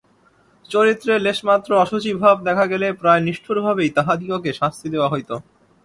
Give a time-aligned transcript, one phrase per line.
[0.69, 5.29] চরিত্রে লেশমাত্র অশুচি ভাব দেখা গেলে প্রায় নিষ্ঠুরভাবেই তাহাদিগকে শাস্তি দেওয়া হইত।